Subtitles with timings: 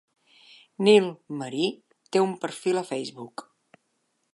[0.87, 1.09] Nil
[1.41, 1.69] Marí
[2.17, 3.51] té un perfil a Facebook.